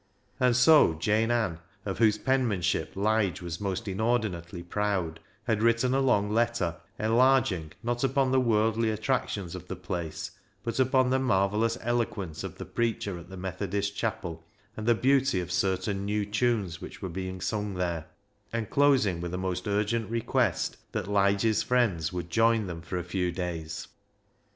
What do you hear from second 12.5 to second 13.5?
the preacher at the